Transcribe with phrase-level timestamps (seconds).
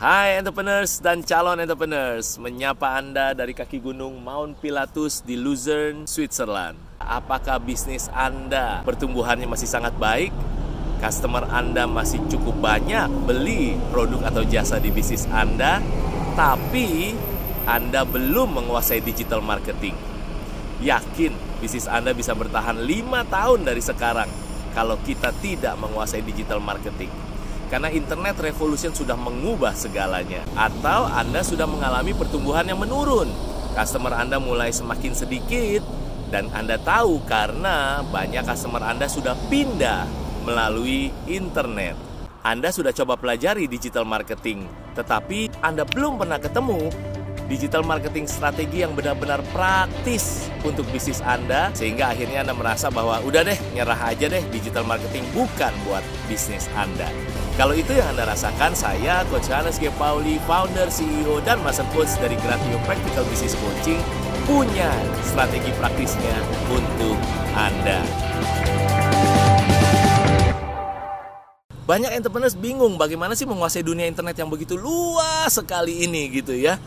[0.00, 6.80] Hai entrepreneurs dan calon entrepreneurs, menyapa Anda dari kaki gunung Mount Pilatus di Luzern, Switzerland.
[6.96, 10.32] Apakah bisnis Anda pertumbuhannya masih sangat baik?
[11.04, 15.84] Customer Anda masih cukup banyak beli produk atau jasa di bisnis Anda,
[16.32, 17.12] tapi
[17.68, 20.00] Anda belum menguasai digital marketing.
[20.80, 22.88] Yakin bisnis Anda bisa bertahan 5
[23.28, 24.32] tahun dari sekarang
[24.72, 27.29] kalau kita tidak menguasai digital marketing
[27.70, 33.30] karena internet revolution sudah mengubah segalanya atau Anda sudah mengalami pertumbuhan yang menurun.
[33.78, 35.86] Customer Anda mulai semakin sedikit
[36.34, 40.10] dan Anda tahu karena banyak customer Anda sudah pindah
[40.42, 41.94] melalui internet.
[42.42, 44.66] Anda sudah coba pelajari digital marketing,
[44.98, 46.90] tetapi Anda belum pernah ketemu
[47.50, 53.42] digital marketing strategi yang benar-benar praktis untuk bisnis Anda sehingga akhirnya Anda merasa bahwa udah
[53.42, 57.10] deh nyerah aja deh digital marketing bukan buat bisnis Anda.
[57.58, 59.90] Kalau itu yang Anda rasakan, saya Coach Hannes G.
[59.98, 63.98] Pauli, founder, CEO, dan Master Coach dari Gratio Practical Business Coaching
[64.46, 64.88] punya
[65.26, 66.38] strategi praktisnya
[66.70, 67.18] untuk
[67.52, 68.00] Anda.
[71.84, 76.78] Banyak entrepreneurs bingung bagaimana sih menguasai dunia internet yang begitu luas sekali ini gitu ya.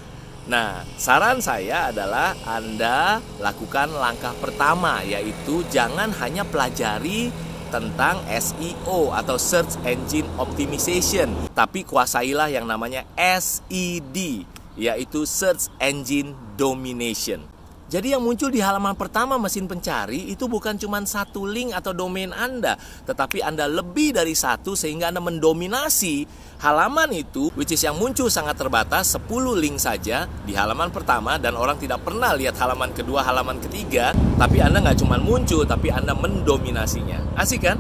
[0.44, 7.32] Nah, saran saya adalah Anda lakukan langkah pertama yaitu jangan hanya pelajari
[7.72, 17.53] tentang SEO atau Search Engine Optimization, tapi kuasailah yang namanya SED yaitu Search Engine Domination.
[17.94, 22.34] Jadi yang muncul di halaman pertama mesin pencari itu bukan cuma satu link atau domain
[22.34, 22.74] Anda,
[23.06, 26.26] tetapi Anda lebih dari satu sehingga Anda mendominasi
[26.66, 29.30] halaman itu which is yang muncul sangat terbatas 10
[29.62, 34.10] link saja di halaman pertama dan orang tidak pernah lihat halaman kedua, halaman ketiga,
[34.42, 37.38] tapi Anda nggak cuma muncul tapi Anda mendominasinya.
[37.38, 37.78] Asik kan?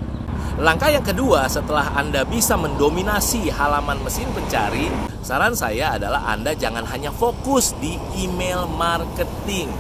[0.61, 4.93] Langkah yang kedua setelah Anda bisa mendominasi halaman mesin pencari,
[5.25, 9.73] saran saya adalah Anda jangan hanya fokus di email marketing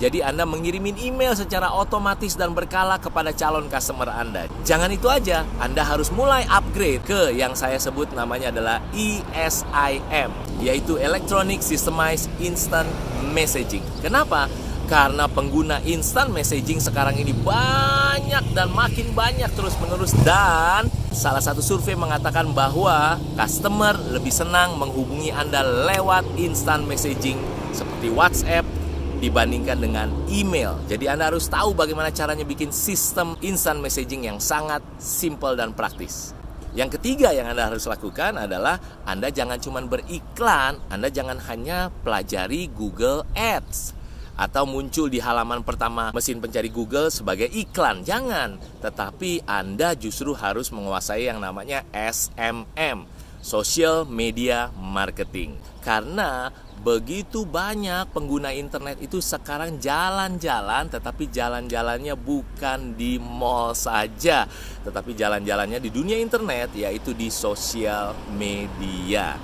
[0.00, 4.48] jadi Anda mengirimin email secara otomatis dan berkala kepada calon customer Anda.
[4.64, 10.32] Jangan itu aja, Anda harus mulai upgrade ke yang saya sebut namanya adalah ESIM,
[10.64, 12.88] yaitu Electronic Systemized Instant
[13.36, 13.84] Messaging.
[14.00, 14.48] Kenapa?
[14.88, 21.94] Karena pengguna instant messaging sekarang ini banyak dan makin banyak terus-menerus dan salah satu survei
[21.94, 27.38] mengatakan bahwa customer lebih senang menghubungi Anda lewat instant messaging
[27.70, 28.66] seperti WhatsApp,
[29.20, 30.80] dibandingkan dengan email.
[30.88, 36.32] Jadi Anda harus tahu bagaimana caranya bikin sistem instant messaging yang sangat simple dan praktis.
[36.72, 42.70] Yang ketiga yang Anda harus lakukan adalah Anda jangan cuma beriklan, Anda jangan hanya pelajari
[42.72, 44.00] Google Ads
[44.40, 48.00] atau muncul di halaman pertama mesin pencari Google sebagai iklan.
[48.06, 53.04] Jangan, tetapi Anda justru harus menguasai yang namanya SMM,
[53.40, 55.56] Social Media Marketing.
[55.80, 64.48] Karena begitu banyak pengguna internet itu sekarang jalan-jalan tetapi jalan-jalannya bukan di mall saja
[64.80, 69.36] tetapi jalan-jalannya di dunia internet yaitu di sosial media.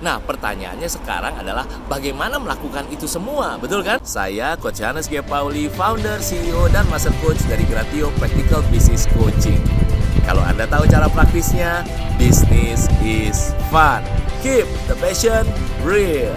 [0.00, 4.00] Nah, pertanyaannya sekarang adalah bagaimana melakukan itu semua, betul kan?
[4.00, 5.20] Saya Coach Hannes G.
[5.20, 9.60] Pauli, founder, CEO, dan Master Coach dari Gratio Practical Business Coaching.
[10.24, 11.84] Kalau Anda tahu cara praktisnya,
[12.16, 14.00] business is fun.
[14.40, 15.44] Keep the passion
[15.84, 16.32] real.